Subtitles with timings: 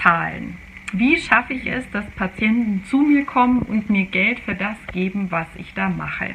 [0.00, 0.58] zahlen.
[0.92, 5.30] Wie schaffe ich es, dass Patienten zu mir kommen und mir Geld für das geben,
[5.30, 6.34] was ich da mache?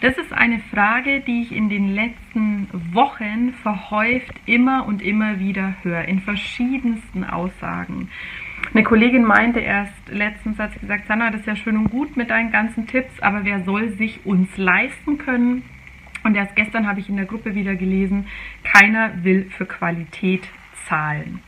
[0.00, 5.74] Das ist eine Frage, die ich in den letzten Wochen verhäuft immer und immer wieder
[5.82, 8.08] höre, in verschiedensten Aussagen.
[8.72, 12.16] Eine Kollegin meinte erst letztens, hat sie gesagt, Sandra, das ist ja schön und gut
[12.16, 15.62] mit deinen ganzen Tipps, aber wer soll sich uns leisten können?
[16.22, 18.26] Und erst gestern habe ich in der Gruppe wieder gelesen,
[18.62, 20.48] keiner will für Qualität
[20.88, 21.40] zahlen.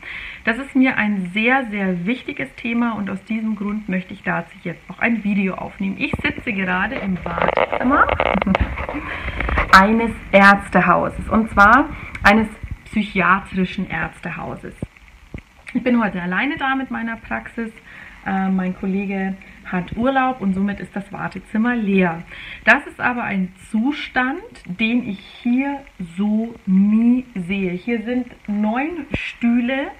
[0.45, 4.55] Das ist mir ein sehr, sehr wichtiges Thema und aus diesem Grund möchte ich dazu
[4.63, 5.95] jetzt noch ein Video aufnehmen.
[5.99, 8.07] Ich sitze gerade im Badezimmer
[9.79, 11.89] eines Ärztehauses und zwar
[12.23, 12.47] eines
[12.85, 14.75] psychiatrischen Ärztehauses.
[15.73, 17.71] Ich bin heute alleine da mit meiner Praxis.
[18.25, 22.23] Äh, mein Kollege hat Urlaub und somit ist das Wartezimmer leer.
[22.65, 25.81] Das ist aber ein Zustand, den ich hier
[26.17, 27.71] so nie sehe.
[27.71, 29.91] Hier sind neun Stühle,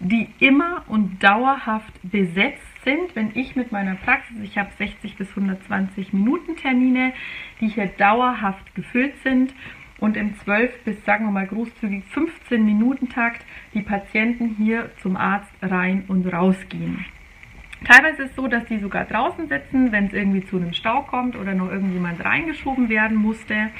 [0.00, 5.28] die immer und dauerhaft besetzt sind, wenn ich mit meiner Praxis, ich habe 60 bis
[5.30, 7.12] 120 Minuten Termine,
[7.60, 9.54] die hier dauerhaft gefüllt sind
[10.00, 15.16] und im 12 bis, sagen wir mal großzügig, 15 Minuten Takt die Patienten hier zum
[15.16, 17.04] Arzt rein und rausgehen.
[17.84, 21.02] Teilweise ist es so, dass die sogar draußen sitzen, wenn es irgendwie zu einem Stau
[21.02, 23.70] kommt oder noch irgendjemand reingeschoben werden musste.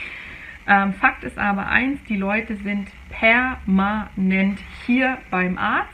[0.67, 5.91] Ähm, Fakt ist aber eins, die Leute sind permanent hier beim Arzt.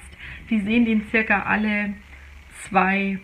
[0.50, 1.94] Die sehen den circa alle
[2.68, 3.18] zwei,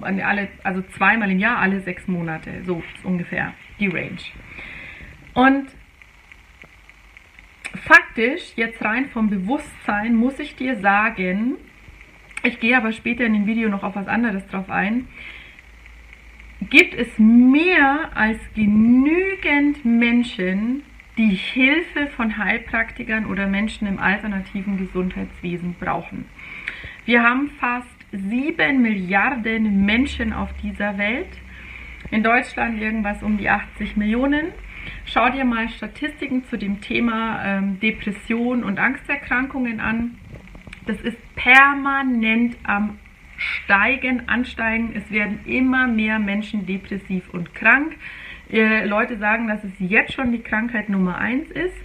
[0.00, 2.62] alle, also zweimal im Jahr, alle sechs Monate.
[2.64, 4.18] So ist ungefähr die Range.
[5.34, 5.68] Und
[7.84, 11.56] faktisch, jetzt rein vom Bewusstsein, muss ich dir sagen,
[12.42, 15.08] ich gehe aber später in dem Video noch auf was anderes drauf ein,
[16.68, 20.82] gibt es mehr als genügend Menschen,
[21.16, 26.26] die Hilfe von Heilpraktikern oder Menschen im alternativen Gesundheitswesen brauchen.
[27.04, 31.28] Wir haben fast sieben Milliarden Menschen auf dieser Welt.
[32.10, 34.52] In Deutschland irgendwas um die 80 Millionen.
[35.04, 40.18] Schau dir mal Statistiken zu dem Thema ähm, Depression und Angsterkrankungen an.
[40.90, 42.98] Das ist permanent am
[43.36, 44.92] Steigen, Ansteigen.
[44.96, 47.96] Es werden immer mehr Menschen depressiv und krank.
[48.50, 51.76] Äh, Leute sagen, dass es jetzt schon die Krankheit Nummer 1 ist.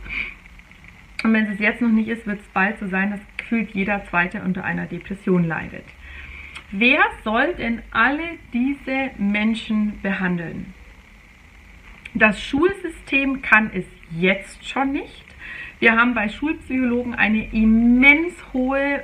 [1.24, 4.04] Und wenn es jetzt noch nicht ist, wird es bald so sein, dass gefühlt jeder
[4.06, 5.86] Zweite unter einer Depression leidet.
[6.72, 10.74] Wer soll denn alle diese Menschen behandeln?
[12.16, 15.25] Das Schulsystem kann es jetzt schon nicht.
[15.86, 19.04] Wir haben bei Schulpsychologen eine immens hohe,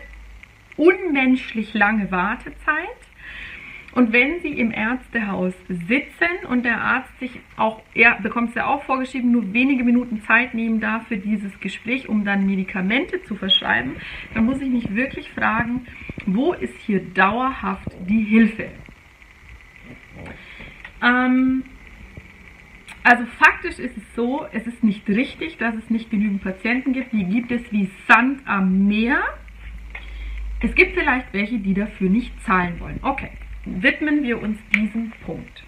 [0.77, 2.97] unmenschlich lange Wartezeit.
[3.91, 8.65] Und wenn Sie im Ärztehaus sitzen und der Arzt sich auch, er bekommt es ja
[8.65, 13.35] auch vorgeschrieben, nur wenige Minuten Zeit nehmen darf für dieses Gespräch, um dann Medikamente zu
[13.35, 13.97] verschreiben,
[14.33, 15.85] dann muss ich mich wirklich fragen,
[16.25, 18.69] wo ist hier dauerhaft die Hilfe?
[21.03, 21.63] Ähm,
[23.03, 27.13] also faktisch ist es so, es ist nicht richtig, dass es nicht genügend Patienten gibt.
[27.13, 29.21] Die gibt es wie Sand am Meer.
[30.61, 32.99] Es gibt vielleicht welche, die dafür nicht zahlen wollen.
[33.01, 33.31] Okay,
[33.65, 35.63] widmen wir uns diesem Punkt.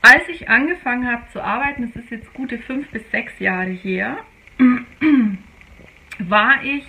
[0.00, 4.18] Als ich angefangen habe zu arbeiten, das ist jetzt gute fünf bis sechs Jahre her,
[6.18, 6.84] war ich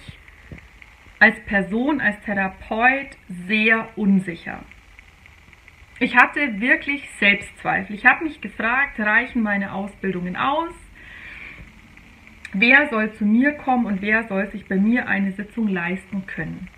[1.19, 3.15] als Person, als Therapeut
[3.47, 4.65] sehr unsicher.
[5.99, 7.95] Ich hatte wirklich Selbstzweifel.
[7.95, 10.73] Ich habe mich gefragt, reichen meine Ausbildungen aus?
[12.53, 16.69] Wer soll zu mir kommen und wer soll sich bei mir eine Sitzung leisten können?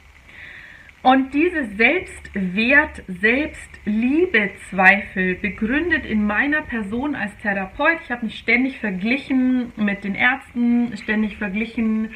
[1.06, 8.00] Und diese Selbstwert, Selbstliebe-Zweifel begründet in meiner Person als Therapeut.
[8.04, 12.10] Ich habe mich ständig verglichen mit den Ärzten, ständig verglichen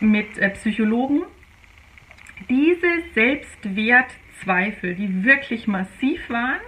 [0.00, 1.22] mit äh, Psychologen.
[2.48, 4.10] Diese Selbstwert,
[4.42, 6.60] Zweifel, die wirklich massiv waren,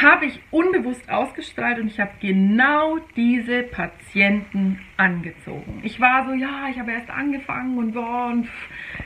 [0.00, 5.80] habe ich unbewusst ausgestrahlt und ich habe genau diese Patienten angezogen.
[5.82, 8.48] Ich war so, ja, ich habe erst angefangen und, boah, und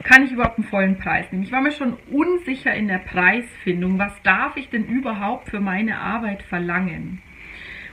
[0.04, 1.44] kann ich überhaupt einen vollen Preis nehmen?
[1.44, 3.98] Ich war mir schon unsicher in der Preisfindung.
[3.98, 7.22] Was darf ich denn überhaupt für meine Arbeit verlangen?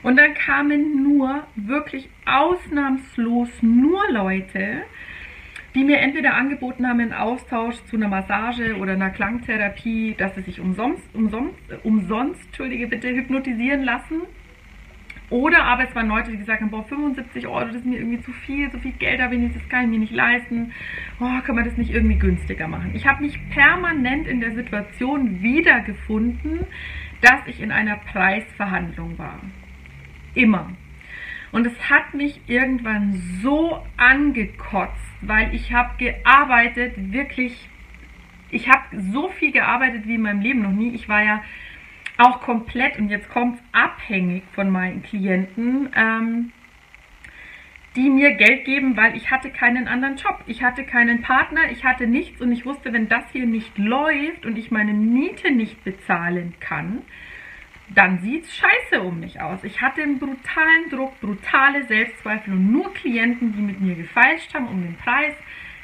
[0.01, 4.83] Und dann kamen nur, wirklich ausnahmslos nur Leute,
[5.75, 10.41] die mir entweder angeboten haben, einen Austausch zu einer Massage oder einer Klangtherapie, dass sie
[10.41, 14.21] sich umsonst, umsonst, umsonst, entschuldige bitte, hypnotisieren lassen.
[15.29, 18.21] Oder aber es waren Leute, die gesagt haben, boah, 75 Euro, das ist mir irgendwie
[18.21, 20.73] zu viel, so viel Geld habe ich nicht, das kann ich mir nicht leisten.
[21.19, 22.91] Oh, kann man das nicht irgendwie günstiger machen?
[22.95, 26.65] Ich habe mich permanent in der Situation wiedergefunden,
[27.21, 29.39] dass ich in einer Preisverhandlung war.
[30.33, 30.71] Immer.
[31.51, 37.69] Und es hat mich irgendwann so angekotzt, weil ich habe gearbeitet, wirklich,
[38.51, 40.93] ich habe so viel gearbeitet wie in meinem Leben noch nie.
[40.93, 41.43] Ich war ja
[42.17, 46.51] auch komplett, und jetzt kommt abhängig von meinen Klienten, ähm,
[47.95, 50.43] die mir Geld geben, weil ich hatte keinen anderen Job.
[50.45, 54.45] Ich hatte keinen Partner, ich hatte nichts und ich wusste, wenn das hier nicht läuft
[54.45, 57.01] und ich meine Miete nicht bezahlen kann,
[57.95, 59.63] dann sieht es scheiße um mich aus.
[59.63, 64.67] Ich hatte einen brutalen Druck, brutale Selbstzweifel und nur Klienten, die mit mir gefeilscht haben
[64.67, 65.35] um den Preis.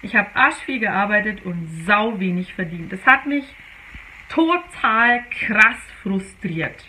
[0.01, 2.91] Ich habe arschviel gearbeitet und sau wenig verdient.
[2.91, 3.45] Das hat mich
[4.29, 6.85] total krass frustriert.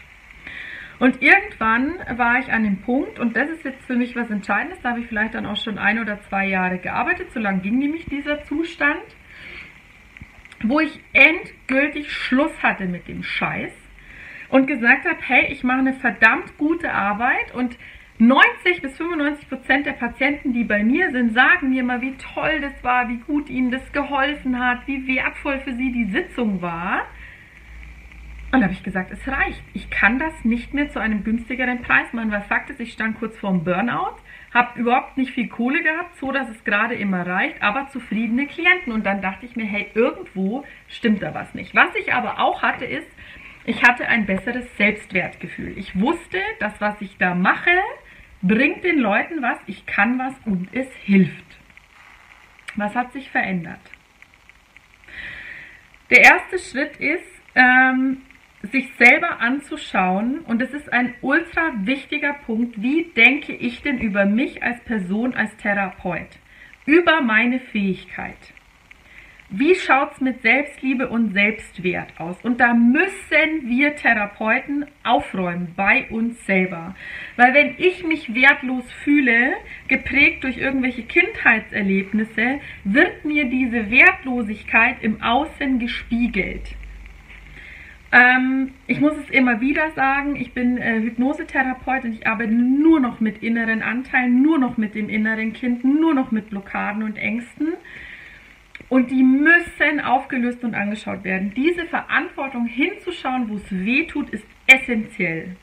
[0.98, 4.80] Und irgendwann war ich an dem Punkt, und das ist jetzt für mich was Entscheidendes,
[4.80, 7.78] da habe ich vielleicht dann auch schon ein oder zwei Jahre gearbeitet, so lange ging
[7.78, 9.04] nämlich dieser Zustand,
[10.62, 13.72] wo ich endgültig Schluss hatte mit dem Scheiß
[14.48, 17.76] und gesagt habe, hey, ich mache eine verdammt gute Arbeit und
[18.19, 22.60] 90 bis 95 Prozent der Patienten, die bei mir sind, sagen mir mal, wie toll
[22.60, 27.06] das war, wie gut ihnen das geholfen hat, wie wertvoll für sie die Sitzung war.
[28.52, 29.62] Und da habe ich gesagt, es reicht.
[29.75, 33.19] Ich kann das nicht mehr zu einem günstigeren Preis machen, weil Fakt ist, ich stand
[33.19, 34.16] kurz vorm Burnout,
[34.54, 38.92] habe überhaupt nicht viel Kohle gehabt, so dass es gerade immer reicht, aber zufriedene Klienten.
[38.92, 41.75] Und dann dachte ich mir, hey, irgendwo stimmt da was nicht.
[41.75, 43.08] Was ich aber auch hatte, ist,
[43.66, 45.76] ich hatte ein besseres Selbstwertgefühl.
[45.76, 47.76] Ich wusste, das, was ich da mache,
[48.40, 51.58] bringt den Leuten was, ich kann was und es hilft.
[52.76, 53.80] Was hat sich verändert?
[56.10, 58.22] Der erste Schritt ist, ähm,
[58.62, 64.24] sich selber anzuschauen und es ist ein ultra wichtiger Punkt, wie denke ich denn über
[64.24, 66.38] mich als Person, als Therapeut,
[66.84, 68.38] über meine Fähigkeit.
[69.48, 72.37] Wie schaut es mit Selbstliebe und Selbstwert aus?
[72.43, 76.96] Und da müssen wir Therapeuten aufräumen bei uns selber.
[77.37, 79.52] Weil wenn ich mich wertlos fühle,
[79.87, 86.75] geprägt durch irgendwelche Kindheitserlebnisse, wird mir diese Wertlosigkeit im Außen gespiegelt.
[88.10, 93.20] Ähm, ich muss es immer wieder sagen, ich bin äh, Hypnosetherapeutin, ich arbeite nur noch
[93.20, 97.75] mit inneren Anteilen, nur noch mit dem inneren Kind, nur noch mit Blockaden und Ängsten.
[98.88, 101.52] Und die müssen aufgelöst und angeschaut werden.
[101.54, 105.56] Diese Verantwortung hinzuschauen, wo es weh tut, ist essentiell.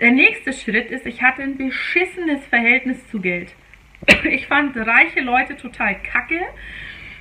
[0.00, 3.54] Der nächste Schritt ist, ich hatte ein beschissenes Verhältnis zu Geld.
[4.24, 6.40] Ich fand reiche Leute total kacke,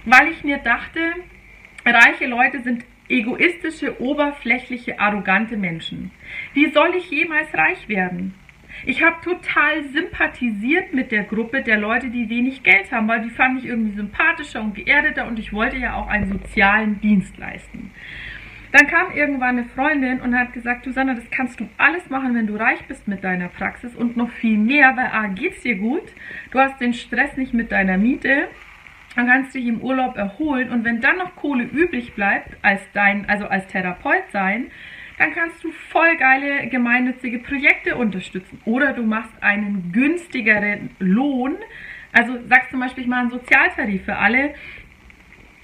[0.06, 1.00] weil ich mir dachte,
[1.86, 6.12] reiche Leute sind egoistische, oberflächliche, arrogante Menschen.
[6.54, 8.34] Wie soll ich jemals reich werden?
[8.84, 13.30] Ich habe total sympathisiert mit der Gruppe der Leute, die wenig Geld haben, weil die
[13.30, 17.92] fand ich irgendwie sympathischer und geerdeter und ich wollte ja auch einen sozialen Dienst leisten.
[18.72, 22.46] Dann kam irgendwann eine Freundin und hat gesagt, Susanna, das kannst du alles machen, wenn
[22.46, 26.04] du reich bist mit deiner Praxis und noch viel mehr, weil A, geht's dir gut,
[26.52, 28.50] du hast den Stress nicht mit deiner Miete,
[29.16, 32.82] dann kannst du dich im Urlaub erholen und wenn dann noch Kohle übrig bleibt, als
[32.92, 34.66] dein, also als Therapeut sein,
[35.18, 38.60] dann kannst du voll geile gemeinnützige Projekte unterstützen.
[38.66, 41.56] Oder du machst einen günstigeren Lohn.
[42.12, 44.54] Also sagst zum Beispiel, ich mache einen Sozialtarif für alle,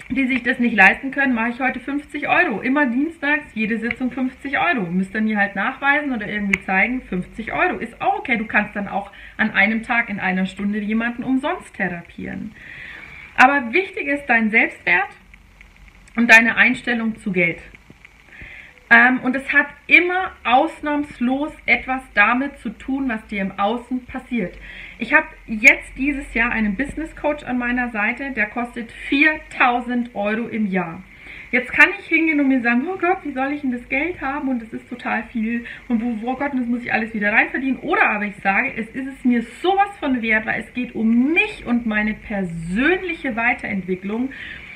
[0.10, 2.62] die sich das nicht leisten können, mache ich heute 50 Euro.
[2.62, 4.90] Immer dienstags, jede Sitzung 50 Euro.
[4.90, 7.78] Müsst ihr mir halt nachweisen oder irgendwie zeigen, 50 Euro.
[7.78, 8.38] Ist auch okay.
[8.38, 12.54] Du kannst dann auch an einem Tag in einer Stunde jemanden umsonst therapieren.
[13.38, 15.10] Aber wichtig ist dein Selbstwert
[16.16, 17.62] und deine Einstellung zu Geld.
[18.92, 24.58] Ähm, und es hat immer ausnahmslos etwas damit zu tun, was dir im Außen passiert.
[25.00, 30.48] Ich habe jetzt dieses Jahr einen Business Coach an meiner Seite, der kostet 4000 Euro
[30.48, 31.02] im Jahr.
[31.52, 34.22] Jetzt kann ich hingehen und mir sagen, oh Gott, wie soll ich denn das Geld
[34.22, 37.32] haben und das ist total viel und wo, oh Gott, das muss ich alles wieder
[37.34, 37.80] reinverdienen.
[37.80, 41.34] Oder aber ich sage, es ist es mir sowas von wert, weil es geht um
[41.34, 44.30] mich und meine persönliche Weiterentwicklung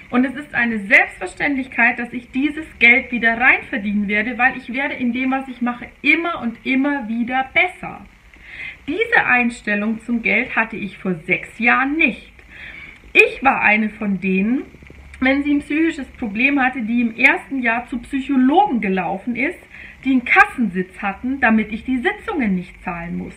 [0.10, 4.72] Und es ist eine Selbstverständlichkeit, dass ich dieses Geld wieder rein verdienen werde, weil ich
[4.72, 8.06] werde in dem, was ich mache, immer und immer wieder besser.
[8.88, 12.32] Diese Einstellung zum Geld hatte ich vor sechs Jahren nicht.
[13.14, 14.64] Ich war eine von denen,
[15.20, 19.60] wenn sie ein psychisches Problem hatte, die im ersten Jahr zu Psychologen gelaufen ist,
[20.04, 23.36] die einen Kassensitz hatten, damit ich die Sitzungen nicht zahlen muss.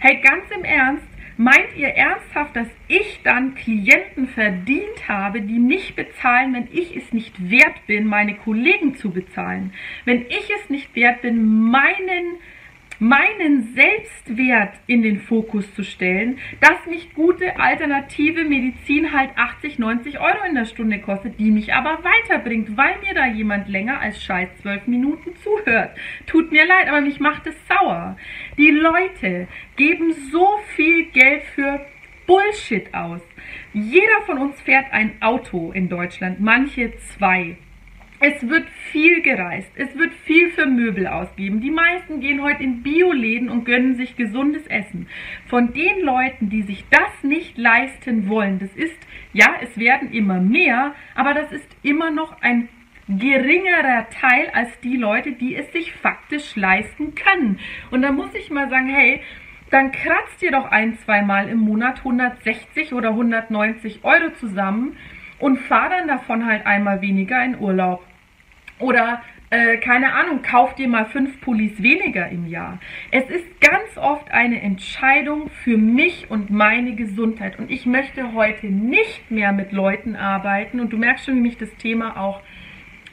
[0.00, 1.06] Hey, ganz im Ernst,
[1.38, 7.12] meint ihr ernsthaft, dass ich dann Klienten verdient habe, die mich bezahlen, wenn ich es
[7.12, 9.72] nicht wert bin, meine Kollegen zu bezahlen?
[10.04, 12.38] Wenn ich es nicht wert bin, meinen
[12.98, 20.20] meinen Selbstwert in den Fokus zu stellen, dass mich gute alternative Medizin halt 80, 90
[20.20, 24.22] Euro in der Stunde kostet, die mich aber weiterbringt, weil mir da jemand länger als
[24.22, 25.96] scheiß zwölf Minuten zuhört.
[26.26, 28.16] Tut mir leid, aber mich macht es sauer.
[28.56, 31.80] Die Leute geben so viel Geld für
[32.26, 33.22] Bullshit aus.
[33.72, 37.56] Jeder von uns fährt ein Auto in Deutschland, manche zwei.
[38.20, 41.60] Es wird viel gereist, es wird viel für Möbel ausgegeben.
[41.60, 45.06] Die meisten gehen heute in Bioläden und gönnen sich gesundes Essen.
[45.46, 48.98] Von den Leuten, die sich das nicht leisten wollen, das ist,
[49.32, 52.68] ja, es werden immer mehr, aber das ist immer noch ein
[53.08, 57.60] geringerer Teil als die Leute, die es sich faktisch leisten können.
[57.92, 59.22] Und da muss ich mal sagen, hey,
[59.70, 64.96] dann kratzt ihr doch ein, zweimal im Monat 160 oder 190 Euro zusammen
[65.38, 68.07] und fahr dann davon halt einmal weniger in Urlaub.
[68.78, 72.78] Oder äh, keine Ahnung, kauf dir mal fünf Pullis weniger im Jahr.
[73.10, 77.58] Es ist ganz oft eine Entscheidung für mich und meine Gesundheit.
[77.58, 80.80] Und ich möchte heute nicht mehr mit Leuten arbeiten.
[80.80, 82.42] Und du merkst schon, wie mich das Thema auch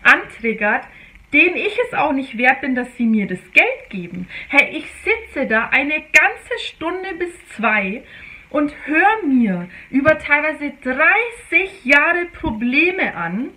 [0.03, 0.87] antriggert,
[1.33, 4.27] denen ich es auch nicht wert bin, dass sie mir das Geld geben.
[4.49, 8.03] Hey, ich sitze da eine ganze Stunde bis zwei
[8.49, 13.51] und höre mir über teilweise 30 Jahre Probleme an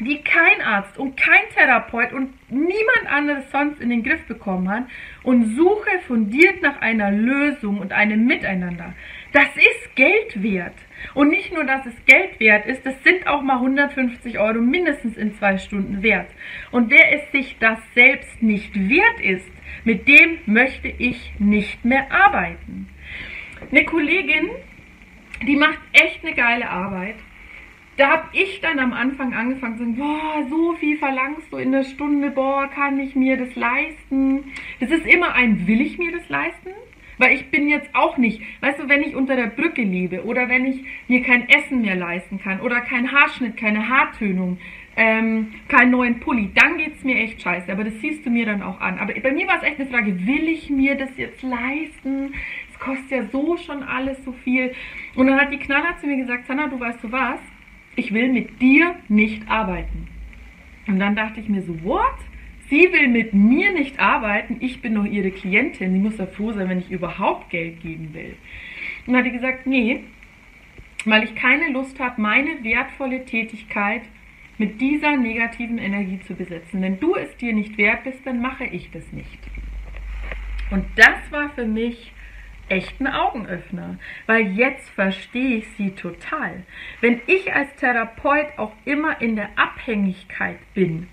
[0.00, 4.84] die kein Arzt und kein Therapeut und niemand anderes sonst in den Griff bekommen hat
[5.22, 8.94] und suche fundiert nach einer Lösung und einem Miteinander.
[9.32, 10.74] Das ist Geld wert.
[11.14, 15.16] Und nicht nur, dass es Geld wert ist, das sind auch mal 150 Euro mindestens
[15.16, 16.30] in zwei Stunden wert.
[16.70, 19.48] Und wer es sich das selbst nicht wert ist,
[19.84, 22.88] mit dem möchte ich nicht mehr arbeiten.
[23.70, 24.50] Eine Kollegin,
[25.46, 27.16] die macht echt eine geile Arbeit
[27.98, 31.72] da habe ich dann am Anfang angefangen zu sagen, boah, so viel verlangst du in
[31.72, 34.44] der Stunde, boah, kann ich mir das leisten?
[34.78, 36.70] Das ist immer ein, will ich mir das leisten?
[37.18, 40.48] Weil ich bin jetzt auch nicht, weißt du, wenn ich unter der Brücke lebe oder
[40.48, 44.58] wenn ich mir kein Essen mehr leisten kann oder kein Haarschnitt, keine Haartönung,
[44.96, 47.72] ähm, keinen neuen Pulli, dann geht es mir echt scheiße.
[47.72, 49.00] Aber das siehst du mir dann auch an.
[49.00, 52.34] Aber bei mir war es echt eine Frage, will ich mir das jetzt leisten?
[52.70, 54.72] Es kostet ja so schon alles so viel.
[55.16, 57.40] Und dann hat die Knaller zu mir gesagt, Sanna, du weißt du was?
[57.98, 60.06] Ich will mit dir nicht arbeiten.
[60.86, 62.14] Und dann dachte ich mir so, what?
[62.70, 66.52] Sie will mit mir nicht arbeiten, ich bin doch ihre Klientin, sie muss ja froh
[66.52, 68.36] sein, wenn ich überhaupt Geld geben will.
[69.06, 70.04] Und dann hat die gesagt, nee,
[71.06, 74.02] weil ich keine Lust habe, meine wertvolle Tätigkeit
[74.58, 76.82] mit dieser negativen Energie zu besetzen.
[76.82, 79.38] Wenn du es dir nicht wert bist, dann mache ich das nicht.
[80.70, 82.12] Und das war für mich
[82.70, 86.64] echten Augenöffner, weil jetzt verstehe ich sie total.
[87.00, 91.08] Wenn ich als Therapeut auch immer in der Abhängigkeit bin,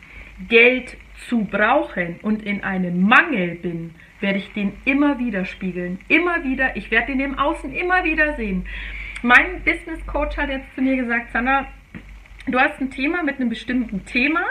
[0.47, 0.97] Geld
[1.27, 6.00] zu brauchen und in einem Mangel bin, werde ich den immer wieder spiegeln.
[6.07, 8.65] Immer wieder, ich werde den im Außen immer wieder sehen.
[9.21, 11.67] Mein Business Coach hat jetzt zu mir gesagt, Sandra,
[12.47, 14.41] du hast ein Thema mit einem bestimmten Thema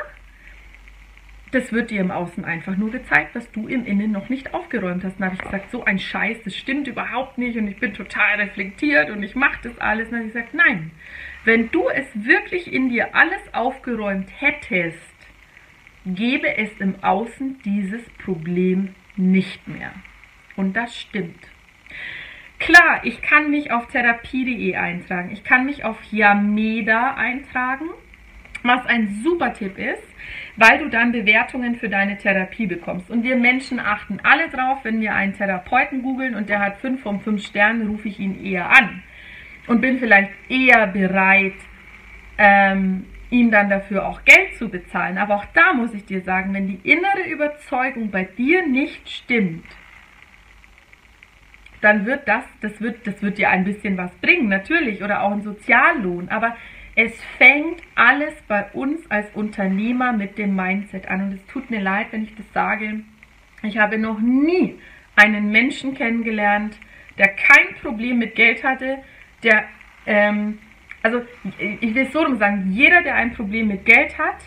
[1.55, 5.05] das wird dir im Außen einfach nur gezeigt, was du im Innen noch nicht aufgeräumt
[5.05, 5.19] hast.
[5.19, 8.37] Dann habe ich gesagt, so ein Scheiß, das stimmt überhaupt nicht und ich bin total
[8.37, 10.11] reflektiert und ich mache das alles.
[10.11, 10.91] dann habe ich gesagt, nein,
[11.45, 14.99] wenn du es wirklich in dir alles aufgeräumt hättest,
[16.07, 19.93] gäbe es im Außen dieses Problem nicht mehr.
[20.57, 21.49] Und das stimmt.
[22.59, 25.31] Klar, ich kann mich auf therapie.de eintragen.
[25.31, 27.91] Ich kann mich auf Yameda eintragen,
[28.65, 30.15] was ein super Tipp ist
[30.57, 33.11] weil du dann Bewertungen für deine Therapie bekommst.
[33.11, 37.03] Und wir Menschen achten alle drauf, wenn wir einen Therapeuten googeln und der hat 5
[37.03, 39.03] von 5 Sternen, rufe ich ihn eher an
[39.67, 41.55] und bin vielleicht eher bereit,
[42.39, 45.19] ähm, ihm dann dafür auch Geld zu bezahlen.
[45.19, 49.65] Aber auch da muss ich dir sagen, wenn die innere Überzeugung bei dir nicht stimmt,
[51.81, 55.33] dann wird das, das wird, das wird dir ein bisschen was bringen, natürlich, oder auch
[55.33, 56.29] ein Soziallohn.
[56.31, 56.57] Aber
[56.97, 61.23] es fängt alles bei uns als Unternehmer mit dem Mindset an.
[61.23, 63.01] Und es tut mir leid, wenn ich das sage.
[63.63, 64.79] Ich habe noch nie
[65.17, 66.79] einen Menschen kennengelernt,
[67.19, 68.99] der kein Problem mit Geld hatte,
[69.43, 69.65] der
[70.07, 70.59] ähm,
[71.05, 71.21] also
[71.59, 74.39] ich will es so sagen, jeder, der ein Problem mit Geld hat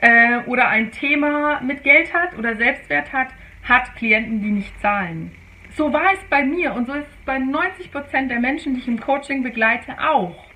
[0.00, 3.28] äh, oder ein Thema mit Geld hat oder Selbstwert hat,
[3.62, 5.30] hat Klienten, die nicht zahlen.
[5.76, 8.88] So war es bei mir und so ist es bei 90% der Menschen, die ich
[8.88, 10.47] im Coaching begleite, auch.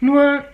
[0.00, 0.44] Nur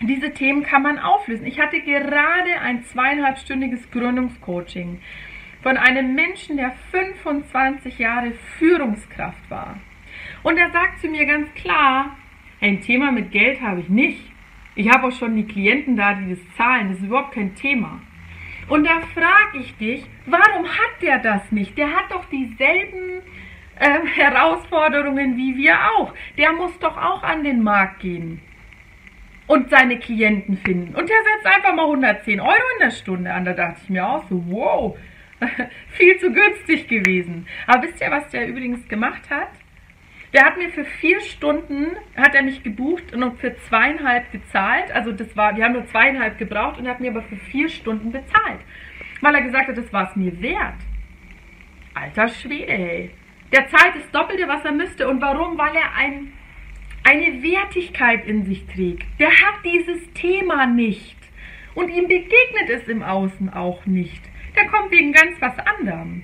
[0.00, 1.46] diese Themen kann man auflösen.
[1.46, 5.00] Ich hatte gerade ein zweieinhalbstündiges Gründungscoaching
[5.62, 9.78] von einem Menschen, der 25 Jahre Führungskraft war.
[10.42, 12.16] Und er sagt zu mir ganz klar,
[12.60, 14.20] ein Thema mit Geld habe ich nicht.
[14.76, 16.90] Ich habe auch schon die Klienten da, die das zahlen.
[16.90, 18.00] Das ist überhaupt kein Thema.
[18.68, 21.76] Und da frage ich dich, warum hat der das nicht?
[21.76, 23.22] Der hat doch dieselben
[23.80, 26.14] äh, Herausforderungen wie wir auch.
[26.36, 28.40] Der muss doch auch an den Markt gehen
[29.48, 30.94] und seine Klienten finden.
[30.94, 33.44] Und der setzt einfach mal 110 Euro in der Stunde an.
[33.44, 34.96] Da dachte ich mir auch so, wow,
[35.88, 37.48] viel zu günstig gewesen.
[37.66, 39.48] Aber wisst ihr, was der übrigens gemacht hat?
[40.34, 44.92] Der hat mir für vier Stunden, hat er mich gebucht und für zweieinhalb gezahlt.
[44.92, 47.70] Also das war, wir haben nur zweieinhalb gebraucht und er hat mir aber für vier
[47.70, 48.60] Stunden bezahlt.
[49.22, 50.76] Weil er gesagt hat, das war es mir wert.
[51.94, 53.10] Alter Schwede, ey.
[53.52, 55.08] Der zahlt das Doppelte, was er müsste.
[55.08, 55.56] Und warum?
[55.56, 56.34] Weil er ein
[57.08, 59.06] eine Wertigkeit in sich trägt.
[59.18, 61.16] Der hat dieses Thema nicht.
[61.74, 64.20] Und ihm begegnet es im Außen auch nicht.
[64.54, 66.22] Der kommt wegen ganz was anderem.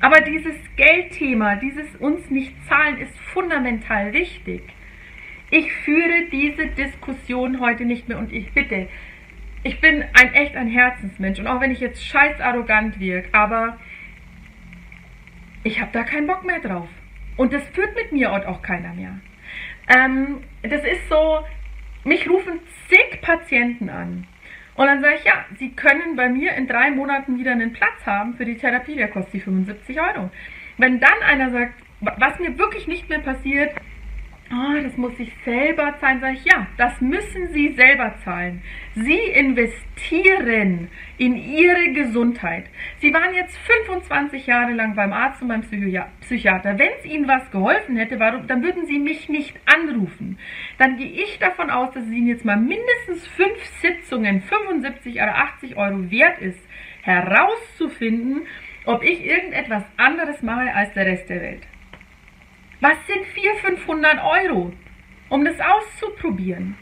[0.00, 4.62] Aber dieses Geldthema, dieses uns nicht zahlen, ist fundamental wichtig.
[5.50, 8.88] Ich führe diese Diskussion heute nicht mehr und ich bitte,
[9.64, 13.78] ich bin ein echt ein Herzensmensch und auch wenn ich jetzt scheiß arrogant wirke, aber
[15.64, 16.88] ich habe da keinen Bock mehr drauf.
[17.36, 19.18] Und das führt mit mir auch keiner mehr.
[19.88, 21.40] Ähm, das ist so,
[22.04, 24.26] mich rufen zig Patienten an.
[24.74, 28.06] Und dann sage ich, ja, Sie können bei mir in drei Monaten wieder einen Platz
[28.06, 30.30] haben für die Therapie, der kostet die 75 Euro.
[30.76, 33.72] Wenn dann einer sagt, was mir wirklich nicht mehr passiert,
[34.52, 38.62] oh, das muss ich selber zahlen, sage ich, ja, das müssen Sie selber zahlen.
[38.94, 40.88] Sie investieren
[41.18, 42.66] in Ihre Gesundheit.
[43.00, 46.78] Sie waren jetzt 25 Jahre lang beim Arzt und beim Psychiater.
[46.78, 50.38] Wenn es Ihnen was geholfen hätte, dann würden Sie mich nicht anrufen.
[50.78, 55.36] Dann gehe ich davon aus, dass es Ihnen jetzt mal mindestens fünf Sitzungen 75 oder
[55.36, 56.60] 80 Euro wert ist,
[57.02, 58.46] herauszufinden,
[58.84, 61.66] ob ich irgendetwas anderes mache als der Rest der Welt.
[62.80, 64.72] Was sind 400, 500 Euro,
[65.28, 66.76] um das auszuprobieren?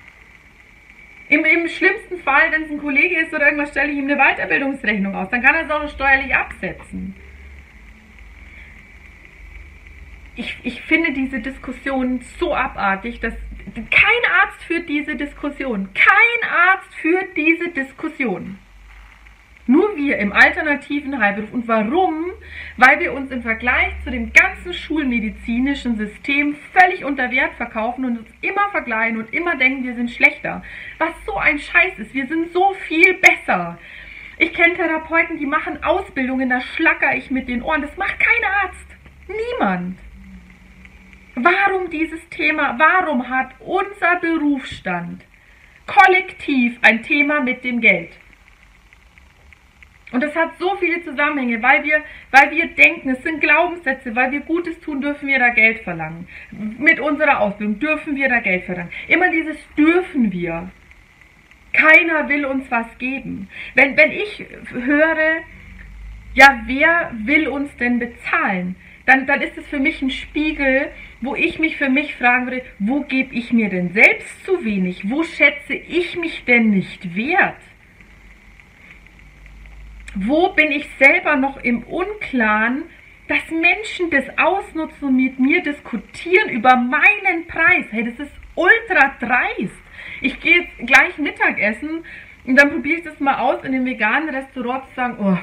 [1.29, 4.17] Im, Im schlimmsten Fall, wenn es ein Kollege ist oder irgendwas, stelle ich ihm eine
[4.17, 5.29] Weiterbildungsrechnung aus.
[5.31, 7.17] Dann kann er es auch noch steuerlich absetzen.
[10.37, 13.35] Ich, ich finde diese Diskussion so abartig, dass
[13.75, 15.89] kein Arzt führt diese Diskussion.
[15.95, 18.59] Kein Arzt führt diese Diskussion.
[19.67, 21.53] Nur wir im alternativen Heilberuf.
[21.53, 22.31] Und warum?
[22.77, 28.19] Weil wir uns im Vergleich zu dem ganzen schulmedizinischen System völlig unter Wert verkaufen und
[28.19, 30.63] uns immer vergleichen und immer denken, wir sind schlechter.
[30.99, 32.15] Was so ein Scheiß ist.
[32.15, 33.79] Wir sind so viel besser.
[34.39, 37.83] Ich kenne Therapeuten, die machen Ausbildungen, da schlacker ich mit den Ohren.
[37.83, 38.87] Das macht kein Arzt.
[39.27, 39.99] Niemand.
[41.35, 42.79] Warum dieses Thema?
[42.79, 45.25] Warum hat unser Berufsstand
[45.87, 48.11] kollektiv ein Thema mit dem Geld?
[50.13, 54.31] Und das hat so viele Zusammenhänge, weil wir, weil wir denken, es sind Glaubenssätze, weil
[54.31, 56.29] wir Gutes tun, dürfen wir da Geld verlangen.
[56.79, 58.93] Mit unserer Ausbildung dürfen wir da Geld verlangen.
[59.09, 60.71] Immer dieses dürfen wir.
[61.73, 63.49] Keiner will uns was geben.
[63.75, 65.43] Wenn, wenn ich höre,
[66.35, 68.77] ja, wer will uns denn bezahlen?
[69.07, 70.91] Dann, dann ist es für mich ein Spiegel,
[71.21, 75.11] wo ich mich für mich fragen würde, wo gebe ich mir denn selbst zu wenig?
[75.11, 77.61] Wo schätze ich mich denn nicht wert?
[80.17, 82.85] Wo bin ich selber noch im Unklaren,
[83.29, 87.87] dass Menschen das ausnutzen und mit mir diskutieren über meinen Preis.
[87.91, 89.83] Hey, das ist ultra dreist.
[90.23, 92.05] Ich gehe jetzt gleich Mittagessen
[92.47, 95.37] und dann probiere ich das mal aus in dem veganen Restaurant zu sagen, oh,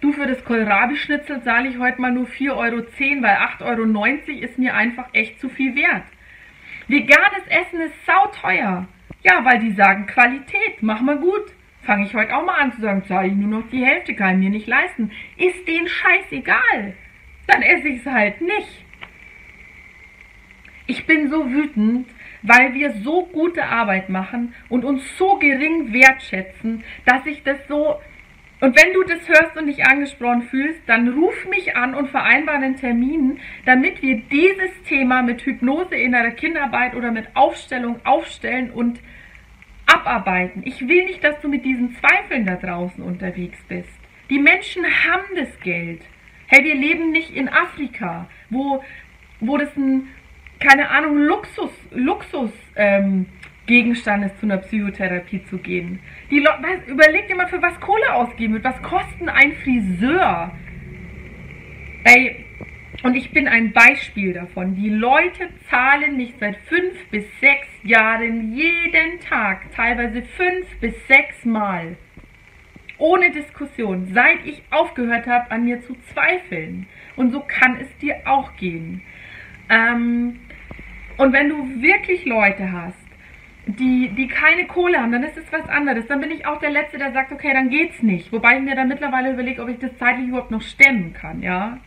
[0.00, 2.82] du für das Kohlrabi-Schnitzel zahle ich heute mal nur 4,10 Euro,
[3.22, 6.04] weil 8,90 Euro ist mir einfach echt zu viel wert.
[6.86, 8.86] Veganes Essen ist sauteuer.
[9.22, 12.80] Ja, weil die sagen Qualität, mach mal gut fange ich heute auch mal an zu
[12.80, 15.10] sagen, zahle ich nur noch die Hälfte, kann ich mir nicht leisten.
[15.36, 16.94] Ist denen scheißegal.
[17.46, 18.84] Dann esse ich es halt nicht.
[20.86, 22.08] Ich bin so wütend,
[22.42, 27.96] weil wir so gute Arbeit machen und uns so gering wertschätzen, dass ich das so.
[28.60, 32.58] Und wenn du das hörst und dich angesprochen fühlst, dann ruf mich an und vereinbare
[32.58, 39.00] einen Termin, damit wir dieses Thema mit Hypnose, innerer Kinderarbeit oder mit Aufstellung aufstellen und
[39.92, 40.62] abarbeiten.
[40.64, 43.90] Ich will nicht, dass du mit diesen Zweifeln da draußen unterwegs bist.
[44.28, 46.02] Die Menschen haben das Geld.
[46.46, 48.82] Hey, wir leben nicht in Afrika, wo,
[49.40, 50.08] wo das ein,
[50.58, 53.26] keine Ahnung, Luxus, Luxus, ähm,
[53.66, 56.00] Gegenstand ist, zu einer Psychotherapie zu gehen.
[56.30, 58.64] Die Leute, überleg dir mal, für was Kohle ausgeben wird.
[58.64, 60.52] Was kostet ein Friseur?
[62.04, 62.46] Ey,
[63.02, 64.76] und ich bin ein Beispiel davon.
[64.76, 71.44] Die Leute zahlen mich seit fünf bis sechs Jahren jeden Tag, teilweise fünf bis sechs
[71.44, 71.96] Mal.
[72.98, 76.86] Ohne Diskussion, seit ich aufgehört habe, an mir zu zweifeln.
[77.16, 79.00] Und so kann es dir auch gehen.
[79.70, 80.40] Ähm,
[81.16, 82.96] und wenn du wirklich Leute hast,
[83.66, 86.06] die, die keine Kohle haben, dann ist es was anderes.
[86.06, 88.32] Dann bin ich auch der Letzte, der sagt, okay, dann geht's nicht.
[88.32, 91.78] Wobei ich mir dann mittlerweile überlege, ob ich das zeitlich überhaupt noch stemmen kann, ja.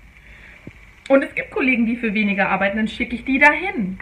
[1.09, 3.99] Und es gibt Kollegen, die für weniger arbeiten, dann schicke ich die dahin.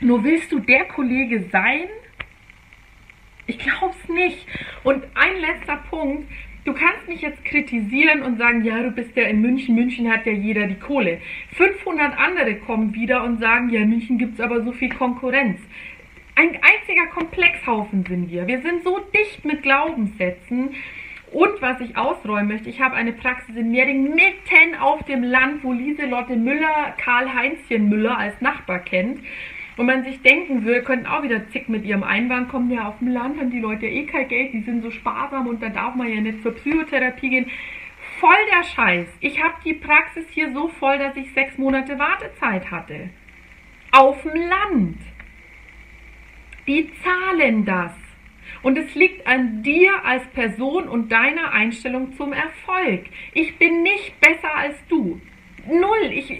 [0.00, 1.88] Nur willst du der Kollege sein?
[3.46, 4.46] Ich glaube es nicht.
[4.84, 6.30] Und ein letzter Punkt.
[6.64, 10.26] Du kannst mich jetzt kritisieren und sagen, ja, du bist ja in München, München hat
[10.26, 11.18] ja jeder die Kohle.
[11.56, 15.60] 500 andere kommen wieder und sagen, ja, in München gibt es aber so viel Konkurrenz.
[16.34, 18.46] Ein einziger Komplexhaufen sind wir.
[18.46, 20.74] Wir sind so dicht mit Glaubenssätzen.
[21.32, 25.62] Und was ich ausräumen möchte, ich habe eine Praxis in Merding mitten auf dem Land,
[25.62, 29.20] wo Lieselotte Müller Karl-Heinzchen Müller als Nachbar kennt.
[29.76, 32.98] Und man sich denken will, könnten auch wieder zick mit ihrem Einwand kommen, ja, auf
[32.98, 35.94] dem Land haben die Leute eh kein Geld, die sind so sparsam und da darf
[35.94, 37.50] man ja nicht zur Psychotherapie gehen.
[38.18, 39.08] Voll der Scheiß.
[39.20, 43.10] Ich habe die Praxis hier so voll, dass ich sechs Monate Wartezeit hatte.
[43.92, 44.98] Auf dem Land.
[46.66, 47.92] Die zahlen das.
[48.62, 53.06] Und es liegt an dir als Person und deiner Einstellung zum Erfolg.
[53.34, 55.20] Ich bin nicht besser als du.
[55.66, 56.10] Null.
[56.10, 56.32] Ich,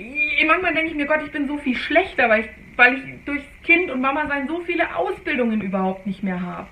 [0.46, 3.42] manchmal denke ich mir, Gott, ich bin so viel schlechter, weil ich, weil ich durch
[3.62, 6.68] Kind und Mama sein so viele Ausbildungen überhaupt nicht mehr habe.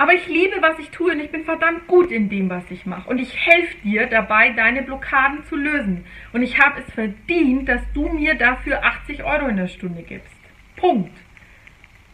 [0.00, 2.86] Aber ich liebe, was ich tue und ich bin verdammt gut in dem, was ich
[2.86, 3.10] mache.
[3.10, 6.06] Und ich helfe dir dabei, deine Blockaden zu lösen.
[6.32, 10.34] Und ich habe es verdient, dass du mir dafür 80 Euro in der Stunde gibst.
[10.76, 11.12] Punkt.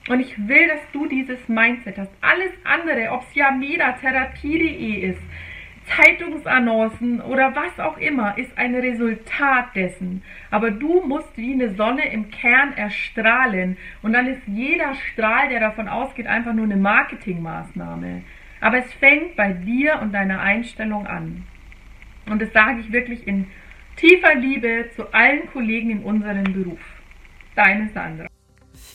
[0.08, 2.12] Und ich will, dass du dieses Mindset hast.
[2.20, 5.22] Alles andere, ob es Yameda, Therapie.de ist,
[5.86, 10.22] Zeitungsannoncen oder was auch immer, ist ein Resultat dessen.
[10.50, 13.76] Aber du musst wie eine Sonne im Kern erstrahlen.
[14.02, 18.22] Und dann ist jeder Strahl, der davon ausgeht, einfach nur eine Marketingmaßnahme.
[18.60, 21.44] Aber es fängt bei dir und deiner Einstellung an.
[22.28, 23.46] Und das sage ich wirklich in
[23.96, 26.80] tiefer Liebe zu allen Kollegen in unserem Beruf.
[27.54, 28.26] Deine Sandra.